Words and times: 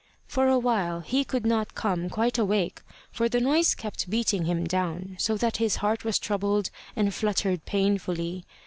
For 0.25 0.47
a 0.47 0.57
while 0.57 1.01
he 1.01 1.23
could 1.23 1.45
not 1.45 1.75
come 1.75 2.09
quite 2.09 2.39
awake, 2.39 2.81
for 3.11 3.29
the 3.29 3.39
noise 3.39 3.75
kept 3.75 4.09
beating 4.09 4.45
him 4.45 4.63
down, 4.65 5.15
so 5.19 5.37
that 5.37 5.57
his 5.57 5.75
heart 5.75 6.03
was 6.03 6.17
troubled 6.17 6.71
and 6.95 7.13
fluttered 7.13 7.65
painfully. 7.65 8.43